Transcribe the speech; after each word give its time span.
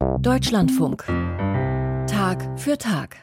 Deutschlandfunk. 0.00 1.04
Tag 2.06 2.58
für 2.58 2.78
Tag. 2.78 3.16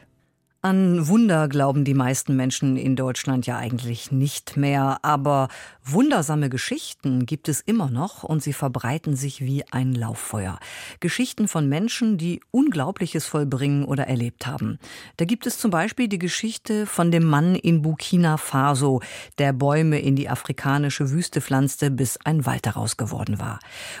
An 0.62 1.08
Wunder 1.08 1.48
glauben 1.48 1.84
die 1.84 1.94
meisten 1.94 2.36
Menschen 2.36 2.76
in 2.76 2.94
Deutschland 2.94 3.46
ja 3.46 3.56
eigentlich 3.56 4.12
nicht 4.12 4.56
mehr, 4.56 4.98
aber 5.02 5.48
wundersame 5.92 6.50
Geschichten 6.50 7.24
gibt 7.26 7.48
es 7.48 7.60
immer 7.60 7.88
noch 7.90 8.22
und 8.22 8.42
sie 8.42 8.52
verbreiten 8.52 9.16
sich 9.16 9.40
wie 9.40 9.64
ein 9.70 9.94
Lauffeuer. 9.94 10.58
Geschichten 11.00 11.48
von 11.48 11.68
Menschen, 11.68 12.18
die 12.18 12.40
Unglaubliches 12.50 13.24
vollbringen 13.26 13.84
oder 13.84 14.06
erlebt 14.06 14.46
haben. 14.46 14.78
Da 15.16 15.24
gibt 15.24 15.46
es 15.46 15.58
zum 15.58 15.70
Beispiel 15.70 16.08
die 16.08 16.18
Geschichte 16.18 16.86
von 16.86 17.10
dem 17.10 17.24
Mann 17.24 17.54
in 17.54 17.82
Burkina 17.82 18.36
Faso, 18.36 19.00
der 19.38 19.52
Bäume 19.52 19.98
in 20.00 20.16
die 20.16 20.28
afrikanische 20.28 21.10
Wüste 21.10 21.40
pflanzte, 21.40 21.90
bis 21.90 22.18
ein 22.24 22.44
Wald 22.44 22.66
daraus 22.66 22.96
geworden 22.96 23.38
war. 23.38 23.58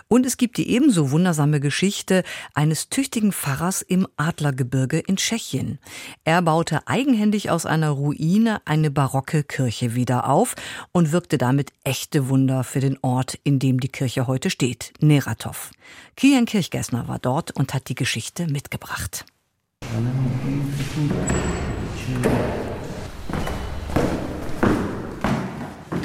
Und 0.08 0.26
es 0.26 0.36
gibt 0.36 0.58
die 0.58 0.70
ebenso 0.70 1.10
wundersame 1.10 1.60
Geschichte 1.60 2.22
eines 2.54 2.90
tüchtigen 2.90 3.32
Pfarrers 3.32 3.82
im 3.82 4.06
Adlergebirge 4.16 4.98
in 4.98 5.16
Tschechien. 5.16 5.78
Er 6.24 6.42
baute 6.42 6.86
eigenhändig 6.86 7.50
aus 7.50 7.66
einer 7.66 7.90
Ruine 7.90 8.60
eine 8.66 8.90
barocke 8.90 9.42
Kirche 9.42 9.94
wieder 9.94 10.28
auf 10.28 10.54
und 10.92 11.12
wirkte 11.12 11.38
damit 11.38 11.72
echte 11.88 12.28
Wunder 12.28 12.64
für 12.64 12.80
den 12.80 12.98
Ort, 13.00 13.38
in 13.44 13.58
dem 13.58 13.80
die 13.80 13.88
Kirche 13.88 14.26
heute 14.26 14.50
steht, 14.50 14.92
Neratov. 15.00 15.70
Kian 16.16 16.44
Kirchgessner 16.44 17.08
war 17.08 17.18
dort 17.18 17.50
und 17.52 17.72
hat 17.72 17.88
die 17.88 17.94
Geschichte 17.94 18.46
mitgebracht. 18.46 19.24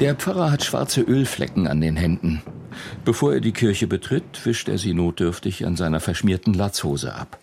Der 0.00 0.14
Pfarrer 0.14 0.50
hat 0.50 0.64
schwarze 0.64 1.02
Ölflecken 1.02 1.68
an 1.68 1.82
den 1.82 1.96
Händen. 1.96 2.40
Bevor 3.04 3.34
er 3.34 3.40
die 3.40 3.52
Kirche 3.52 3.86
betritt, 3.86 4.40
wischt 4.44 4.70
er 4.70 4.78
sie 4.78 4.94
notdürftig 4.94 5.66
an 5.66 5.76
seiner 5.76 6.00
verschmierten 6.00 6.54
Latzhose 6.54 7.14
ab. 7.14 7.38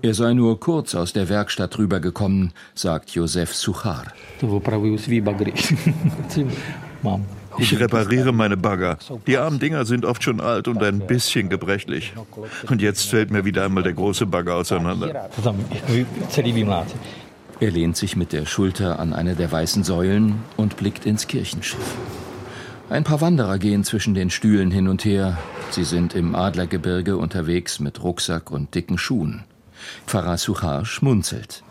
Er 0.00 0.14
sei 0.14 0.32
nur 0.32 0.60
kurz 0.60 0.94
aus 0.94 1.12
der 1.12 1.28
Werkstatt 1.28 1.76
rübergekommen, 1.76 2.52
sagt 2.76 3.10
Josef 3.10 3.52
Suchar. 3.52 4.12
Ich 7.60 7.78
repariere 7.78 8.32
meine 8.32 8.56
Bagger. 8.56 8.98
Die 9.26 9.36
armen 9.36 9.58
Dinger 9.58 9.84
sind 9.84 10.04
oft 10.04 10.22
schon 10.22 10.40
alt 10.40 10.66
und 10.66 10.82
ein 10.82 11.06
bisschen 11.06 11.48
gebrechlich. 11.48 12.12
Und 12.68 12.80
jetzt 12.80 13.08
fällt 13.08 13.30
mir 13.30 13.44
wieder 13.44 13.64
einmal 13.64 13.82
der 13.82 13.92
große 13.92 14.26
Bagger 14.26 14.54
auseinander. 14.54 15.30
Er 17.60 17.70
lehnt 17.70 17.96
sich 17.96 18.16
mit 18.16 18.32
der 18.32 18.46
Schulter 18.46 18.98
an 18.98 19.12
eine 19.12 19.34
der 19.34 19.52
weißen 19.52 19.84
Säulen 19.84 20.36
und 20.56 20.78
blickt 20.78 21.04
ins 21.04 21.26
Kirchenschiff. 21.26 21.96
Ein 22.88 23.04
paar 23.04 23.20
Wanderer 23.20 23.58
gehen 23.58 23.84
zwischen 23.84 24.14
den 24.14 24.30
Stühlen 24.30 24.70
hin 24.70 24.88
und 24.88 25.04
her. 25.04 25.38
Sie 25.70 25.84
sind 25.84 26.14
im 26.14 26.34
Adlergebirge 26.34 27.16
unterwegs 27.16 27.78
mit 27.78 28.02
Rucksack 28.02 28.50
und 28.50 28.74
dicken 28.74 28.98
Schuhen. 28.98 29.44
Pfarrer 30.06 30.38
Suchar 30.38 30.84
schmunzelt. 30.84 31.62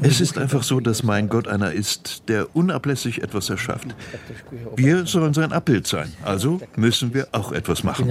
Es 0.00 0.20
ist 0.20 0.38
einfach 0.38 0.62
so, 0.62 0.80
dass 0.80 1.02
mein 1.02 1.28
Gott 1.28 1.48
einer 1.48 1.72
ist, 1.72 2.28
der 2.28 2.54
unablässig 2.54 3.22
etwas 3.22 3.50
erschafft. 3.50 3.94
Wir 4.76 5.06
sollen 5.06 5.34
sein 5.34 5.52
Abbild 5.52 5.86
sein, 5.86 6.12
also 6.22 6.60
müssen 6.76 7.14
wir 7.14 7.28
auch 7.32 7.52
etwas 7.52 7.84
machen. 7.84 8.10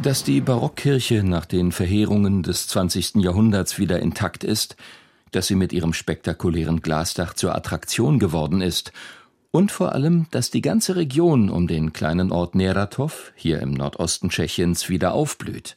Dass 0.00 0.24
die 0.24 0.40
Barockkirche 0.40 1.22
nach 1.22 1.46
den 1.46 1.70
Verheerungen 1.70 2.42
des 2.42 2.66
20. 2.68 3.16
Jahrhunderts 3.16 3.78
wieder 3.78 4.00
intakt 4.00 4.42
ist, 4.42 4.76
dass 5.30 5.46
sie 5.46 5.54
mit 5.54 5.72
ihrem 5.72 5.92
spektakulären 5.92 6.82
Glasdach 6.82 7.34
zur 7.34 7.54
Attraktion 7.54 8.18
geworden 8.18 8.60
ist 8.60 8.92
und 9.50 9.70
vor 9.70 9.92
allem, 9.92 10.26
dass 10.30 10.50
die 10.50 10.62
ganze 10.62 10.96
Region 10.96 11.50
um 11.50 11.66
den 11.66 11.92
kleinen 11.92 12.32
Ort 12.32 12.54
Neratov, 12.54 13.32
hier 13.36 13.60
im 13.60 13.72
Nordosten 13.72 14.30
Tschechiens, 14.30 14.88
wieder 14.88 15.12
aufblüht. 15.12 15.76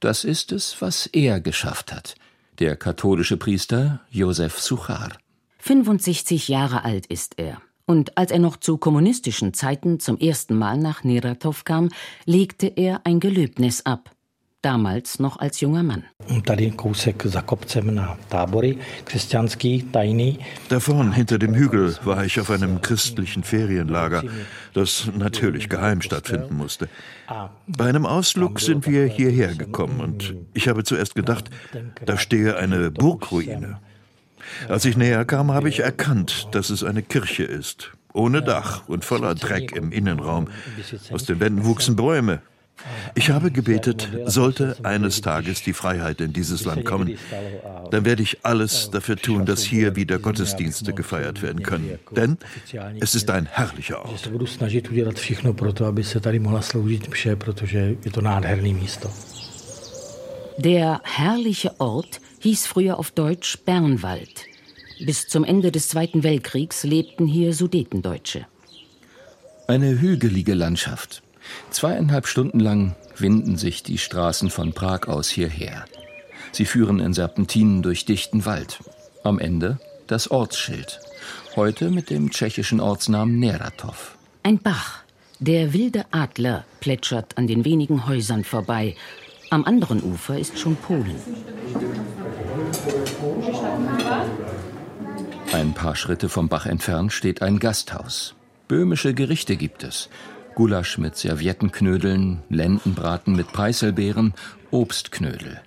Das 0.00 0.24
ist 0.24 0.52
es, 0.52 0.80
was 0.80 1.06
er 1.06 1.40
geschafft 1.40 1.92
hat, 1.92 2.14
der 2.58 2.76
katholische 2.76 3.36
Priester 3.36 4.00
Josef 4.10 4.60
Suchar. 4.60 5.10
65 5.58 6.48
Jahre 6.48 6.84
alt 6.84 7.06
ist 7.06 7.38
er. 7.38 7.62
Und 7.86 8.16
als 8.16 8.30
er 8.30 8.38
noch 8.38 8.56
zu 8.56 8.78
kommunistischen 8.78 9.54
Zeiten 9.54 10.00
zum 10.00 10.18
ersten 10.18 10.56
Mal 10.56 10.78
nach 10.78 11.04
Neratov 11.04 11.64
kam, 11.64 11.90
legte 12.24 12.66
er 12.66 13.02
ein 13.04 13.20
Gelöbnis 13.20 13.84
ab 13.84 14.10
damals 14.62 15.18
noch 15.18 15.38
als 15.38 15.60
junger 15.60 15.82
Mann. 15.82 16.04
Da 20.68 20.80
vorn 20.80 21.12
hinter 21.12 21.38
dem 21.38 21.54
Hügel 21.54 21.96
war 22.04 22.24
ich 22.24 22.40
auf 22.40 22.50
einem 22.50 22.80
christlichen 22.80 23.42
Ferienlager, 23.42 24.22
das 24.72 25.08
natürlich 25.16 25.68
geheim 25.68 26.00
stattfinden 26.00 26.56
musste. 26.56 26.88
Bei 27.66 27.86
einem 27.86 28.06
Ausflug 28.06 28.60
sind 28.60 28.86
wir 28.86 29.06
hierher 29.06 29.54
gekommen 29.54 30.00
und 30.00 30.34
ich 30.54 30.68
habe 30.68 30.84
zuerst 30.84 31.14
gedacht, 31.14 31.50
da 32.04 32.16
stehe 32.16 32.56
eine 32.56 32.90
Burgruine. 32.90 33.80
Als 34.68 34.84
ich 34.84 34.96
näher 34.96 35.24
kam, 35.24 35.52
habe 35.52 35.68
ich 35.68 35.80
erkannt, 35.80 36.48
dass 36.52 36.70
es 36.70 36.84
eine 36.84 37.02
Kirche 37.02 37.44
ist, 37.44 37.92
ohne 38.12 38.42
Dach 38.42 38.88
und 38.88 39.04
voller 39.04 39.34
Dreck 39.34 39.72
im 39.72 39.92
Innenraum. 39.92 40.48
Aus 41.10 41.24
den 41.24 41.40
Wänden 41.40 41.64
wuchsen 41.64 41.96
Bäume, 41.96 42.42
ich 43.14 43.30
habe 43.30 43.50
gebetet, 43.50 44.08
sollte 44.26 44.76
eines 44.82 45.20
Tages 45.20 45.62
die 45.62 45.72
Freiheit 45.72 46.20
in 46.20 46.32
dieses 46.32 46.64
Land 46.64 46.84
kommen, 46.84 47.16
dann 47.90 48.04
werde 48.04 48.22
ich 48.22 48.38
alles 48.42 48.90
dafür 48.90 49.16
tun, 49.16 49.46
dass 49.46 49.62
hier 49.62 49.96
wieder 49.96 50.18
Gottesdienste 50.18 50.92
gefeiert 50.92 51.42
werden 51.42 51.62
können. 51.62 51.98
Denn 52.10 52.38
es 53.00 53.14
ist 53.14 53.30
ein 53.30 53.46
herrlicher 53.46 54.04
Ort. 54.04 54.30
Der 60.58 61.00
herrliche 61.04 61.80
Ort 61.80 62.20
hieß 62.40 62.66
früher 62.66 62.98
auf 62.98 63.10
Deutsch 63.10 63.58
Bernwald. 63.64 64.46
Bis 65.04 65.26
zum 65.26 65.44
Ende 65.44 65.72
des 65.72 65.88
Zweiten 65.88 66.22
Weltkriegs 66.22 66.84
lebten 66.84 67.26
hier 67.26 67.54
Sudetendeutsche. 67.54 68.46
Eine 69.66 70.00
hügelige 70.00 70.54
Landschaft. 70.54 71.22
Zweieinhalb 71.70 72.26
Stunden 72.26 72.60
lang 72.60 72.94
winden 73.16 73.56
sich 73.56 73.82
die 73.82 73.98
Straßen 73.98 74.50
von 74.50 74.72
Prag 74.72 75.08
aus 75.08 75.28
hierher. 75.28 75.84
Sie 76.52 76.64
führen 76.64 77.00
in 77.00 77.14
Serpentinen 77.14 77.82
durch 77.82 78.04
dichten 78.04 78.44
Wald. 78.44 78.78
Am 79.24 79.38
Ende 79.38 79.78
das 80.06 80.30
Ortsschild. 80.30 81.00
Heute 81.56 81.90
mit 81.90 82.10
dem 82.10 82.30
tschechischen 82.30 82.80
Ortsnamen 82.80 83.38
Neratov. 83.38 84.16
Ein 84.42 84.58
Bach. 84.58 85.02
Der 85.38 85.72
wilde 85.72 86.04
Adler 86.10 86.64
plätschert 86.80 87.38
an 87.38 87.46
den 87.46 87.64
wenigen 87.64 88.06
Häusern 88.06 88.44
vorbei. 88.44 88.94
Am 89.50 89.64
anderen 89.64 90.02
Ufer 90.02 90.38
ist 90.38 90.58
schon 90.58 90.76
Polen. 90.76 91.16
Ein 95.52 95.74
paar 95.74 95.96
Schritte 95.96 96.28
vom 96.28 96.48
Bach 96.48 96.66
entfernt 96.66 97.12
steht 97.12 97.42
ein 97.42 97.58
Gasthaus. 97.58 98.34
Böhmische 98.68 99.14
Gerichte 99.14 99.56
gibt 99.56 99.84
es. 99.84 100.08
Gulasch 100.54 100.98
mit 100.98 101.16
Serviettenknödeln, 101.16 102.42
Lendenbraten 102.48 103.34
mit 103.34 103.48
Preiselbeeren, 103.52 104.34
Obstknödel. 104.70 105.60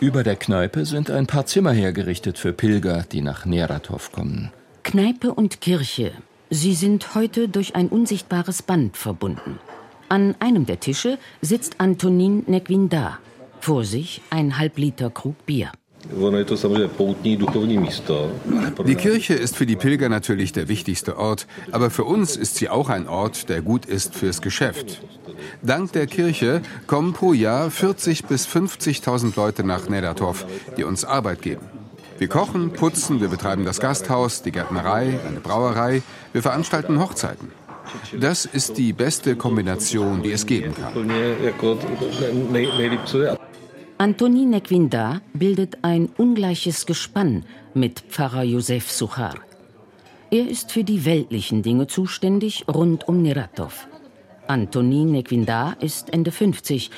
Über 0.00 0.22
der 0.22 0.36
Kneipe 0.36 0.86
sind 0.86 1.10
ein 1.10 1.26
paar 1.26 1.46
Zimmer 1.46 1.72
hergerichtet 1.72 2.38
für 2.38 2.52
Pilger, 2.52 3.04
die 3.10 3.20
nach 3.20 3.44
Neratov 3.44 4.12
kommen. 4.12 4.50
Kneipe 4.84 5.34
und 5.34 5.60
Kirche. 5.60 6.12
Sie 6.50 6.74
sind 6.74 7.14
heute 7.14 7.48
durch 7.48 7.74
ein 7.74 7.88
unsichtbares 7.88 8.62
Band 8.62 8.96
verbunden. 8.96 9.58
An 10.08 10.34
einem 10.38 10.64
der 10.64 10.80
Tische 10.80 11.18
sitzt 11.42 11.80
Antonin 11.80 12.44
Nequinda. 12.46 13.18
Vor 13.60 13.84
sich 13.84 14.22
ein 14.30 14.56
Halbliter 14.56 15.10
Krug 15.10 15.44
Bier. 15.44 15.72
Die 18.86 18.94
Kirche 18.94 19.34
ist 19.34 19.56
für 19.56 19.66
die 19.66 19.76
Pilger 19.76 20.08
natürlich 20.08 20.52
der 20.52 20.68
wichtigste 20.68 21.18
Ort, 21.18 21.46
aber 21.70 21.90
für 21.90 22.04
uns 22.04 22.36
ist 22.36 22.56
sie 22.56 22.68
auch 22.68 22.88
ein 22.88 23.08
Ort, 23.08 23.48
der 23.48 23.60
gut 23.60 23.84
ist 23.84 24.14
fürs 24.14 24.40
Geschäft. 24.40 25.02
Dank 25.62 25.92
der 25.92 26.06
Kirche 26.06 26.62
kommen 26.86 27.12
pro 27.12 27.32
Jahr 27.32 27.70
40 27.70 28.24
bis 28.24 28.46
50.000 28.46 29.36
Leute 29.36 29.64
nach 29.64 29.88
Nedatov, 29.88 30.46
die 30.76 30.84
uns 30.84 31.04
Arbeit 31.04 31.42
geben. 31.42 31.66
Wir 32.18 32.28
kochen, 32.28 32.72
putzen, 32.72 33.20
wir 33.20 33.28
betreiben 33.28 33.64
das 33.64 33.78
Gasthaus, 33.78 34.42
die 34.42 34.50
Gärtnerei, 34.50 35.20
eine 35.26 35.40
Brauerei, 35.40 36.02
wir 36.32 36.42
veranstalten 36.42 36.98
Hochzeiten. 36.98 37.52
Das 38.18 38.44
ist 38.44 38.76
die 38.76 38.92
beste 38.92 39.36
Kombination, 39.36 40.22
die 40.22 40.32
es 40.32 40.46
geben 40.46 40.74
kann. 40.74 40.92
Antoni 44.00 44.46
Nequinda 44.46 45.22
bildet 45.34 45.78
ein 45.82 46.08
ungleiches 46.16 46.86
Gespann 46.86 47.44
mit 47.74 47.98
Pfarrer 47.98 48.44
Josef 48.44 48.92
Suchar. 48.92 49.34
Er 50.30 50.48
ist 50.48 50.70
für 50.70 50.84
die 50.84 51.04
weltlichen 51.04 51.64
Dinge 51.64 51.88
zuständig 51.88 52.64
rund 52.68 53.08
um 53.08 53.22
Neratov. 53.22 53.88
Antonin 54.46 55.10
Nequinda 55.10 55.74
ist 55.80 56.12
Ende 56.12 56.30
50, 56.30 56.92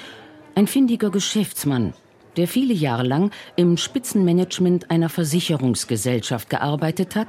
ein 0.54 0.66
findiger 0.66 1.08
Geschäftsmann, 1.08 1.94
der 2.36 2.46
viele 2.46 2.74
Jahre 2.74 3.04
lang 3.04 3.30
im 3.56 3.78
Spitzenmanagement 3.78 4.90
einer 4.90 5.08
Versicherungsgesellschaft 5.08 6.50
gearbeitet 6.50 7.16
hat 7.16 7.28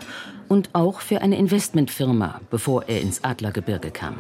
und 0.50 0.72
auch 0.74 1.00
für 1.00 1.22
eine 1.22 1.38
Investmentfirma, 1.38 2.42
bevor 2.50 2.90
er 2.90 3.00
ins 3.00 3.24
Adlergebirge 3.24 3.92
kam. 3.92 4.16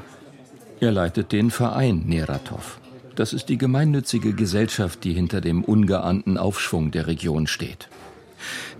Er 0.79 0.93
leitet 0.93 1.33
den 1.33 1.51
Verein 1.51 2.03
Neratov. 2.05 2.79
Das 3.15 3.33
ist 3.33 3.49
die 3.49 3.57
gemeinnützige 3.57 4.33
Gesellschaft, 4.33 5.03
die 5.03 5.13
hinter 5.13 5.41
dem 5.41 5.63
ungeahnten 5.63 6.37
Aufschwung 6.37 6.91
der 6.91 7.07
Region 7.07 7.47
steht. 7.47 7.89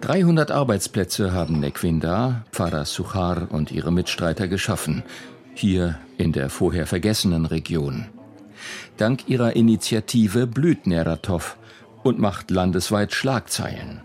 300 0.02 0.52
Arbeitsplätze 0.52 1.34
haben 1.34 1.60
Nekwinda, 1.60 2.46
Pfarrer 2.52 2.86
Suchar 2.86 3.48
und 3.52 3.72
ihre 3.72 3.92
Mitstreiter 3.92 4.48
geschaffen, 4.48 5.04
hier 5.54 6.00
in 6.18 6.32
der 6.32 6.50
vorher 6.50 6.88
vergessenen 6.88 7.46
Region. 7.46 8.06
Dank 8.98 9.28
ihrer 9.28 9.56
Initiative 9.56 10.48
blüht 10.48 10.88
Neratov 10.88 11.58
und 12.04 12.20
macht 12.20 12.52
landesweit 12.52 13.14
Schlagzeilen. 13.14 14.02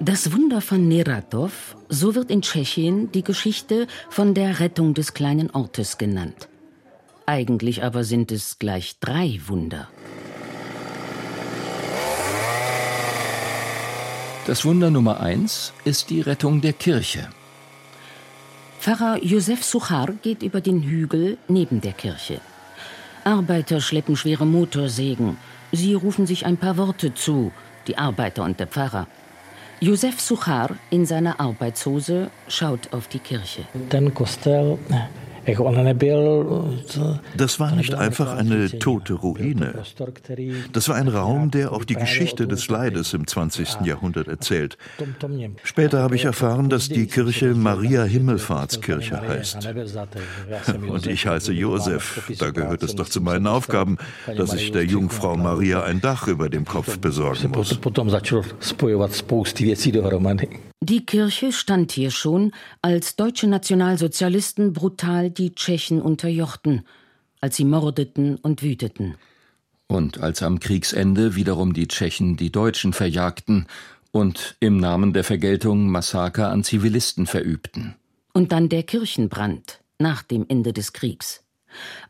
Das 0.00 0.32
Wunder 0.32 0.60
von 0.60 0.86
Neratov, 0.86 1.76
so 1.88 2.14
wird 2.14 2.30
in 2.30 2.42
Tschechien 2.42 3.10
die 3.12 3.24
Geschichte 3.24 3.86
von 4.10 4.34
der 4.34 4.60
Rettung 4.60 4.94
des 4.94 5.14
kleinen 5.14 5.50
Ortes 5.50 5.98
genannt. 5.98 6.48
Eigentlich 7.28 7.84
aber 7.84 8.04
sind 8.04 8.32
es 8.32 8.58
gleich 8.58 8.96
drei 9.00 9.38
Wunder. 9.48 9.88
Das 14.46 14.64
Wunder 14.64 14.90
Nummer 14.90 15.20
eins 15.20 15.74
ist 15.84 16.08
die 16.08 16.22
Rettung 16.22 16.62
der 16.62 16.72
Kirche. 16.72 17.28
Pfarrer 18.80 19.22
Josef 19.22 19.62
Suchar 19.62 20.12
geht 20.22 20.42
über 20.42 20.62
den 20.62 20.82
Hügel 20.82 21.36
neben 21.48 21.82
der 21.82 21.92
Kirche. 21.92 22.40
Arbeiter 23.24 23.82
schleppen 23.82 24.16
schwere 24.16 24.46
Motorsägen. 24.46 25.36
Sie 25.70 25.92
rufen 25.92 26.26
sich 26.26 26.46
ein 26.46 26.56
paar 26.56 26.78
Worte 26.78 27.12
zu, 27.12 27.52
die 27.88 27.98
Arbeiter 27.98 28.42
und 28.42 28.58
der 28.58 28.68
Pfarrer. 28.68 29.06
Josef 29.80 30.18
Suchar 30.18 30.70
in 30.88 31.04
seiner 31.04 31.38
Arbeitshose 31.38 32.30
schaut 32.48 32.94
auf 32.94 33.06
die 33.06 33.18
Kirche. 33.18 33.64
Den 33.92 34.14
Kostel 34.14 34.78
das 37.36 37.60
war 37.60 37.72
nicht 37.72 37.94
einfach 37.94 38.36
eine 38.36 38.78
tote 38.78 39.14
Ruine. 39.14 39.74
Das 40.72 40.88
war 40.88 40.96
ein 40.96 41.08
Raum, 41.08 41.50
der 41.50 41.72
auch 41.72 41.84
die 41.84 41.94
Geschichte 41.94 42.46
des 42.46 42.68
Leides 42.68 43.14
im 43.14 43.26
20. 43.26 43.80
Jahrhundert 43.84 44.28
erzählt. 44.28 44.76
Später 45.62 46.02
habe 46.02 46.16
ich 46.16 46.24
erfahren, 46.24 46.68
dass 46.68 46.88
die 46.88 47.06
Kirche 47.06 47.54
Maria 47.54 48.04
Himmelfahrtskirche 48.04 49.20
heißt. 49.20 49.68
Und 50.88 51.06
ich 51.06 51.26
heiße 51.26 51.52
Josef. 51.52 52.32
Da 52.38 52.50
gehört 52.50 52.82
es 52.82 52.94
doch 52.94 53.08
zu 53.08 53.20
meinen 53.20 53.46
Aufgaben, 53.46 53.98
dass 54.36 54.54
ich 54.54 54.72
der 54.72 54.84
Jungfrau 54.84 55.36
Maria 55.36 55.82
ein 55.82 56.00
Dach 56.00 56.28
über 56.28 56.48
dem 56.48 56.64
Kopf 56.64 56.98
besorgen 56.98 57.50
muss. 57.50 57.78
Die 60.88 61.04
Kirche 61.04 61.52
stand 61.52 61.92
hier 61.92 62.10
schon, 62.10 62.52
als 62.80 63.14
deutsche 63.14 63.46
Nationalsozialisten 63.46 64.72
brutal 64.72 65.28
die 65.28 65.54
Tschechen 65.54 66.00
unterjochten, 66.00 66.86
als 67.42 67.56
sie 67.56 67.66
mordeten 67.66 68.36
und 68.36 68.62
wüteten. 68.62 69.16
Und 69.86 70.20
als 70.20 70.42
am 70.42 70.60
Kriegsende 70.60 71.34
wiederum 71.34 71.74
die 71.74 71.88
Tschechen 71.88 72.38
die 72.38 72.50
Deutschen 72.50 72.94
verjagten 72.94 73.66
und 74.12 74.56
im 74.60 74.78
Namen 74.78 75.12
der 75.12 75.24
Vergeltung 75.24 75.90
Massaker 75.90 76.50
an 76.50 76.64
Zivilisten 76.64 77.26
verübten. 77.26 77.94
Und 78.32 78.52
dann 78.52 78.70
der 78.70 78.82
Kirchenbrand 78.82 79.80
nach 79.98 80.22
dem 80.22 80.46
Ende 80.48 80.72
des 80.72 80.94
Kriegs. 80.94 81.44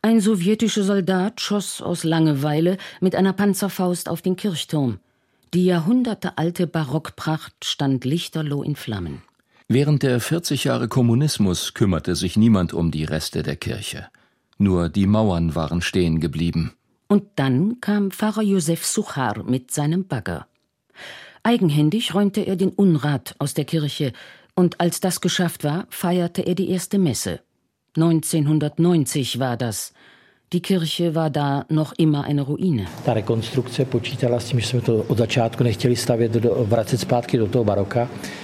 Ein 0.02 0.20
sowjetischer 0.20 0.84
Soldat 0.84 1.40
schoss 1.40 1.82
aus 1.82 2.04
Langeweile 2.04 2.78
mit 3.00 3.16
einer 3.16 3.32
Panzerfaust 3.32 4.08
auf 4.08 4.22
den 4.22 4.36
Kirchturm. 4.36 5.00
Die 5.54 5.64
jahrhundertealte 5.64 6.66
Barockpracht 6.66 7.64
stand 7.64 8.04
lichterloh 8.04 8.62
in 8.62 8.76
Flammen. 8.76 9.22
Während 9.66 10.02
der 10.02 10.20
40 10.20 10.64
Jahre 10.64 10.88
Kommunismus 10.88 11.72
kümmerte 11.74 12.16
sich 12.16 12.36
niemand 12.36 12.74
um 12.74 12.90
die 12.90 13.04
Reste 13.04 13.42
der 13.42 13.56
Kirche. 13.56 14.08
Nur 14.58 14.88
die 14.88 15.06
Mauern 15.06 15.54
waren 15.54 15.80
stehen 15.80 16.20
geblieben. 16.20 16.72
Und 17.06 17.24
dann 17.36 17.80
kam 17.80 18.10
Pfarrer 18.10 18.42
Josef 18.42 18.84
Suchar 18.84 19.42
mit 19.44 19.70
seinem 19.70 20.06
Bagger. 20.06 20.46
Eigenhändig 21.42 22.14
räumte 22.14 22.42
er 22.42 22.56
den 22.56 22.70
Unrat 22.70 23.34
aus 23.38 23.54
der 23.54 23.64
Kirche, 23.64 24.12
und 24.54 24.80
als 24.80 25.00
das 25.00 25.20
geschafft 25.20 25.64
war, 25.64 25.86
feierte 25.88 26.42
er 26.42 26.54
die 26.54 26.68
erste 26.68 26.98
Messe. 26.98 27.40
1990 27.96 29.38
war 29.38 29.56
das. 29.56 29.94
Die 30.54 30.60
Kirche 30.60 31.14
war 31.14 31.28
da 31.28 31.66
noch 31.68 31.92
immer 31.98 32.24
eine 32.24 32.40
Ruine. 32.40 32.86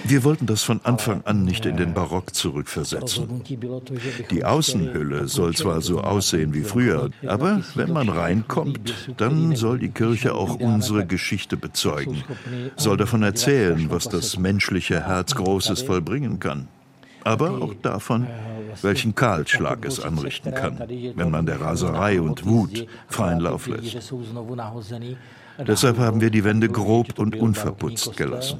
Wir 0.03 0.23
wollten 0.23 0.45
das 0.45 0.61
von 0.61 0.81
Anfang 0.83 1.23
an 1.25 1.43
nicht 1.45 1.65
in 1.65 1.77
den 1.77 1.95
Barock 1.95 2.35
zurückversetzen. 2.35 3.41
Die 4.29 4.45
Außenhülle 4.45 5.27
soll 5.27 5.55
zwar 5.55 5.81
so 5.81 5.99
aussehen 5.99 6.53
wie 6.53 6.61
früher, 6.61 7.09
aber 7.25 7.61
wenn 7.73 7.91
man 7.91 8.09
reinkommt, 8.09 8.93
dann 9.17 9.55
soll 9.55 9.79
die 9.79 9.89
Kirche 9.89 10.35
auch 10.35 10.59
unsere 10.59 11.07
Geschichte 11.07 11.57
bezeugen, 11.57 12.23
soll 12.75 12.97
davon 12.97 13.23
erzählen, 13.23 13.87
was 13.89 14.07
das 14.07 14.37
menschliche 14.37 15.07
Herz 15.07 15.33
Großes 15.33 15.81
vollbringen 15.81 16.39
kann 16.39 16.67
aber 17.25 17.61
auch 17.61 17.73
davon, 17.81 18.27
welchen 18.81 19.15
Kahlschlag 19.15 19.83
es 19.83 19.99
anrichten 19.99 20.53
kann, 20.53 20.79
wenn 21.15 21.31
man 21.31 21.45
der 21.45 21.59
Raserei 21.59 22.21
und 22.21 22.45
Wut 22.45 22.87
freien 23.07 23.39
Lauf 23.39 23.67
lässt. 23.67 24.13
Deshalb 25.67 25.97
haben 25.97 26.21
wir 26.21 26.29
die 26.29 26.43
Wände 26.43 26.69
grob 26.69 27.17
und 27.17 27.35
unverputzt 27.35 28.15
gelassen. 28.15 28.59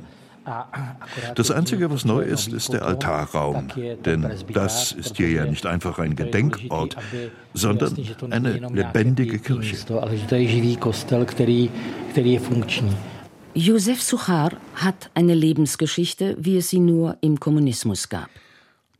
Das 1.35 1.49
Einzige, 1.49 1.89
was 1.89 2.05
neu 2.05 2.21
ist, 2.21 2.53
ist 2.53 2.71
der 2.71 2.85
Altarraum, 2.85 3.67
denn 4.05 4.29
das 4.53 4.91
ist 4.91 5.17
hier 5.17 5.29
ja 5.29 5.45
nicht 5.45 5.65
einfach 5.65 5.97
ein 5.97 6.15
Gedenkort, 6.15 6.95
sondern 7.53 7.97
eine 8.29 8.53
lebendige 8.69 9.39
Kirche. 9.39 9.75
Josef 13.55 14.01
Suchar 14.01 14.51
hat 14.75 15.09
eine 15.13 15.33
Lebensgeschichte, 15.33 16.35
wie 16.39 16.57
es 16.57 16.69
sie 16.69 16.79
nur 16.79 17.17
im 17.21 17.39
Kommunismus 17.39 18.09
gab. 18.09 18.29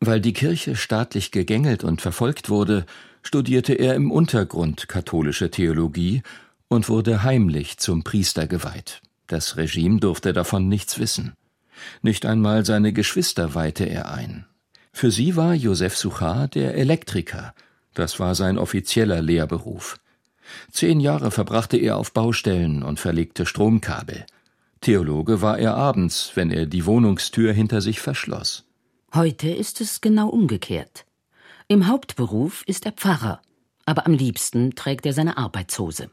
Weil 0.05 0.21
die 0.21 0.33
Kirche 0.33 0.75
staatlich 0.75 1.31
gegängelt 1.31 1.83
und 1.83 1.99
verfolgt 1.99 2.47
wurde, 2.47 2.85
studierte 3.23 3.73
er 3.73 3.95
im 3.95 4.11
Untergrund 4.11 4.87
katholische 4.87 5.49
Theologie 5.49 6.21
und 6.67 6.89
wurde 6.89 7.23
heimlich 7.23 7.77
zum 7.77 8.03
Priester 8.03 8.45
geweiht. 8.45 9.01
Das 9.25 9.57
Regime 9.57 9.99
durfte 9.99 10.31
davon 10.31 10.69
nichts 10.69 10.99
wissen. 10.99 11.33
Nicht 12.03 12.27
einmal 12.27 12.65
seine 12.65 12.93
Geschwister 12.93 13.55
weihte 13.55 13.85
er 13.85 14.11
ein. 14.11 14.45
Für 14.93 15.09
sie 15.09 15.35
war 15.35 15.55
Josef 15.55 15.97
Suchar 15.97 16.49
der 16.49 16.75
Elektriker. 16.75 17.55
Das 17.95 18.19
war 18.19 18.35
sein 18.35 18.59
offizieller 18.59 19.23
Lehrberuf. 19.23 19.97
Zehn 20.71 20.99
Jahre 20.99 21.31
verbrachte 21.31 21.77
er 21.77 21.97
auf 21.97 22.13
Baustellen 22.13 22.83
und 22.83 22.99
verlegte 22.99 23.47
Stromkabel. 23.47 24.27
Theologe 24.81 25.41
war 25.41 25.57
er 25.57 25.73
abends, 25.73 26.33
wenn 26.35 26.51
er 26.51 26.67
die 26.67 26.85
Wohnungstür 26.85 27.53
hinter 27.53 27.81
sich 27.81 27.99
verschloss. 27.99 28.65
Heute 29.15 29.47
ist 29.47 29.79
es 29.79 30.01
genau 30.01 30.27
umgekehrt. 30.27 31.05
Im 31.69 31.87
Hauptberuf 31.87 32.63
ist 32.67 32.85
er 32.85 32.91
Pfarrer, 32.91 33.41
aber 33.85 34.07
am 34.07 34.13
liebsten 34.13 34.75
trägt 34.75 35.05
er 35.05 35.13
seine 35.13 35.37
Arbeitshose. 35.37 36.11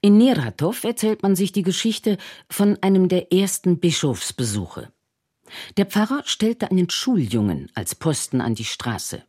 In 0.00 0.16
Neratov 0.16 0.82
erzählt 0.84 1.22
man 1.22 1.36
sich 1.36 1.52
die 1.52 1.62
Geschichte 1.62 2.16
von 2.48 2.78
einem 2.82 3.10
der 3.10 3.34
ersten 3.34 3.80
Bischofsbesuche. 3.80 4.90
Der 5.76 5.84
Pfarrer 5.84 6.22
stellte 6.24 6.70
einen 6.70 6.88
Schuljungen 6.88 7.70
als 7.74 7.94
Posten 7.94 8.40
an 8.40 8.54
die 8.54 8.64
Straße. 8.64 9.22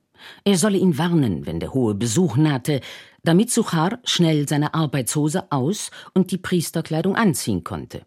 Er 0.45 0.57
solle 0.57 0.77
ihn 0.77 0.97
warnen, 0.97 1.45
wenn 1.45 1.59
der 1.59 1.73
hohe 1.73 1.93
Besuch 1.93 2.37
nahte, 2.37 2.79
damit 3.21 3.51
Suchar 3.51 3.99
schnell 4.05 4.47
seine 4.47 4.73
Arbeitshose 4.73 5.51
aus 5.51 5.91
und 6.13 6.31
die 6.31 6.37
Priesterkleidung 6.37 7.17
anziehen 7.17 7.65
konnte. 7.65 8.05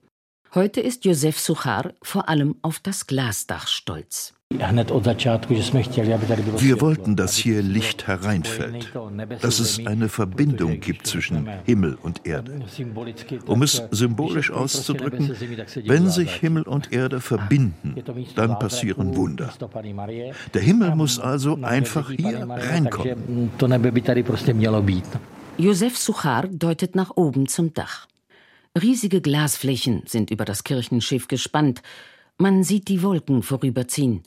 Heute 0.55 0.81
ist 0.81 1.05
Josef 1.05 1.39
Suchar 1.39 1.93
vor 2.01 2.31
allem 2.31 2.57
auf 2.63 2.79
das 2.79 3.07
Glasdach 3.07 3.69
stolz. 3.69 4.33
Wir 4.53 4.59
wollten, 6.81 7.15
dass 7.15 7.37
hier 7.37 7.63
Licht 7.63 8.09
hereinfällt, 8.09 8.93
dass 9.41 9.61
es 9.61 9.87
eine 9.87 10.09
Verbindung 10.09 10.81
gibt 10.81 11.07
zwischen 11.07 11.49
Himmel 11.65 11.97
und 12.03 12.27
Erde. 12.27 12.61
Um 13.47 13.63
es 13.63 13.81
symbolisch 13.93 14.51
auszudrücken, 14.51 15.37
wenn 15.85 16.11
sich 16.11 16.35
Himmel 16.35 16.65
und 16.65 16.93
Erde 16.93 17.21
verbinden, 17.21 17.95
dann 18.35 18.59
passieren 18.59 19.15
Wunder. 19.15 19.53
Der 20.53 20.63
Himmel 20.63 20.97
muss 20.97 21.21
also 21.21 21.57
einfach 21.63 22.11
hier 22.11 22.45
reinkommen. 22.49 23.53
Josef 25.59 25.97
Suchar 25.97 26.49
deutet 26.49 26.97
nach 26.97 27.17
oben 27.17 27.47
zum 27.47 27.73
Dach. 27.73 28.09
Riesige 28.81 29.21
Glasflächen 29.21 30.03
sind 30.07 30.33
über 30.33 30.45
das 30.45 30.65
Kirchenschiff 30.65 31.29
gespannt. 31.29 31.83
Man 32.37 32.65
sieht 32.65 32.89
die 32.89 33.03
Wolken 33.03 33.43
vorüberziehen. 33.43 34.23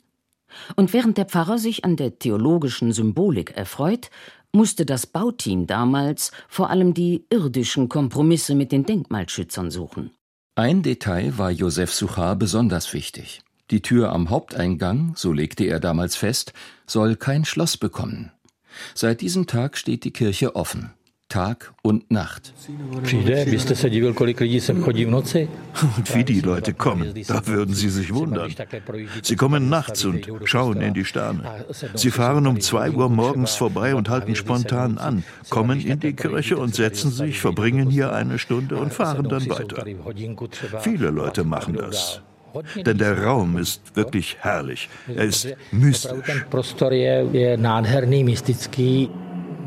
Und 0.76 0.92
während 0.92 1.18
der 1.18 1.26
Pfarrer 1.26 1.58
sich 1.58 1.84
an 1.84 1.96
der 1.96 2.18
theologischen 2.18 2.92
Symbolik 2.92 3.56
erfreut, 3.56 4.10
musste 4.52 4.86
das 4.86 5.06
Bauteam 5.06 5.66
damals 5.66 6.30
vor 6.48 6.70
allem 6.70 6.94
die 6.94 7.26
irdischen 7.30 7.88
Kompromisse 7.88 8.54
mit 8.54 8.72
den 8.72 8.84
Denkmalschützern 8.84 9.70
suchen. 9.70 10.10
Ein 10.54 10.82
Detail 10.82 11.36
war 11.36 11.50
Josef 11.50 11.92
Suchar 11.92 12.36
besonders 12.36 12.92
wichtig. 12.92 13.42
Die 13.70 13.82
Tür 13.82 14.12
am 14.12 14.30
Haupteingang, 14.30 15.14
so 15.16 15.32
legte 15.32 15.64
er 15.64 15.80
damals 15.80 16.16
fest, 16.16 16.52
soll 16.86 17.16
kein 17.16 17.44
Schloss 17.44 17.76
bekommen. 17.76 18.30
Seit 18.94 19.20
diesem 19.20 19.46
Tag 19.46 19.76
steht 19.76 20.04
die 20.04 20.12
Kirche 20.12 20.54
offen. 20.54 20.92
Tag 21.34 21.74
und 21.82 22.12
Nacht. 22.12 22.54
Und 22.94 23.12
wie 26.14 26.22
die 26.22 26.40
Leute 26.40 26.74
kommen, 26.74 27.12
da 27.26 27.46
würden 27.48 27.74
Sie 27.74 27.88
sich 27.88 28.14
wundern. 28.14 28.54
Sie 29.20 29.34
kommen 29.34 29.68
nachts 29.68 30.04
und 30.04 30.28
schauen 30.44 30.80
in 30.80 30.94
die 30.94 31.04
Sterne. 31.04 31.64
Sie 31.94 32.12
fahren 32.12 32.46
um 32.46 32.60
zwei 32.60 32.92
Uhr 32.92 33.08
morgens 33.08 33.56
vorbei 33.56 33.96
und 33.96 34.08
halten 34.10 34.36
spontan 34.36 34.96
an, 34.96 35.24
kommen 35.50 35.80
in 35.80 35.98
die 35.98 36.12
Kirche 36.12 36.56
und 36.56 36.76
setzen 36.76 37.10
sich, 37.10 37.40
verbringen 37.40 37.90
hier 37.90 38.12
eine 38.12 38.38
Stunde 38.38 38.76
und 38.76 38.94
fahren 38.94 39.28
dann 39.28 39.50
weiter. 39.50 39.84
Viele 40.82 41.10
Leute 41.10 41.42
machen 41.42 41.74
das. 41.74 42.22
Denn 42.76 42.98
der 42.98 43.24
Raum 43.24 43.56
ist 43.56 43.82
wirklich 43.96 44.36
herrlich. 44.40 44.88
Er 45.08 45.24
ist 45.24 45.48
mystisch. 45.72 46.12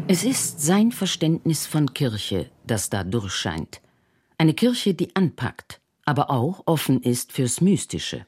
Es 0.10 0.24
ist 0.24 0.62
sein 0.62 0.94
Verständnis 0.94 1.66
von 1.66 1.94
Kirche, 1.94 2.50
das 2.66 2.90
da 2.90 3.04
durchscheint. 3.04 3.82
Eine 4.38 4.54
Kirche, 4.54 4.94
die 4.94 5.14
anpackt, 5.18 5.77
aber 6.08 6.30
auch 6.30 6.62
offen 6.66 7.02
ist 7.02 7.34
fürs 7.34 7.60
Mystische. 7.60 8.26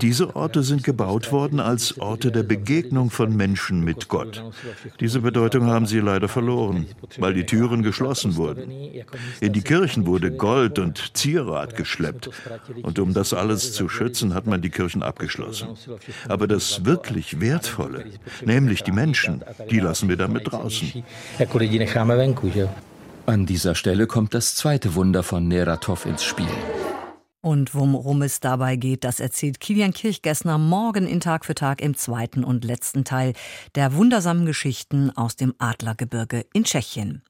Diese 0.00 0.36
Orte 0.36 0.62
sind 0.64 0.82
gebaut 0.82 1.30
worden 1.30 1.60
als 1.60 2.00
Orte 2.00 2.32
der 2.32 2.42
Begegnung 2.42 3.10
von 3.10 3.36
Menschen 3.36 3.84
mit 3.84 4.08
Gott. 4.08 4.42
Diese 4.98 5.20
Bedeutung 5.20 5.66
haben 5.66 5.86
sie 5.86 6.00
leider 6.00 6.26
verloren, 6.26 6.88
weil 7.18 7.34
die 7.34 7.46
Türen 7.46 7.84
geschlossen 7.84 8.34
wurden. 8.34 8.68
In 9.40 9.52
die 9.52 9.62
Kirchen 9.62 10.06
wurde 10.06 10.32
Gold 10.32 10.80
und 10.80 11.16
Zierat 11.16 11.76
geschleppt. 11.76 12.30
Und 12.82 12.98
um 12.98 13.14
das 13.14 13.32
alles 13.32 13.72
zu 13.74 13.88
schützen, 13.88 14.34
hat 14.34 14.48
man 14.48 14.60
die 14.60 14.70
Kirchen 14.70 15.04
abgeschlossen. 15.04 15.68
Aber 16.26 16.48
das 16.48 16.84
wirklich 16.84 17.40
Wertvolle, 17.40 18.06
nämlich 18.44 18.82
die 18.82 18.92
Menschen, 18.92 19.44
die 19.70 19.78
lassen 19.78 20.08
wir 20.08 20.16
damit 20.16 20.50
draußen. 20.50 21.04
An 23.24 23.46
dieser 23.46 23.76
Stelle 23.76 24.08
kommt 24.08 24.34
das 24.34 24.56
zweite 24.56 24.96
Wunder 24.96 25.22
von 25.22 25.46
Neratov 25.46 26.06
ins 26.06 26.24
Spiel. 26.24 26.48
Und 27.40 27.74
worum 27.74 28.22
es 28.22 28.40
dabei 28.40 28.74
geht, 28.76 29.04
das 29.04 29.20
erzählt 29.20 29.60
Kilian 29.60 29.92
Kirchgessner 29.92 30.58
morgen 30.58 31.06
in 31.06 31.20
Tag 31.20 31.44
für 31.44 31.54
Tag 31.54 31.80
im 31.80 31.96
zweiten 31.96 32.42
und 32.42 32.64
letzten 32.64 33.04
Teil 33.04 33.34
der 33.76 33.94
wundersamen 33.94 34.44
Geschichten 34.44 35.10
aus 35.16 35.36
dem 35.36 35.54
Adlergebirge 35.58 36.46
in 36.52 36.64
Tschechien. 36.64 37.22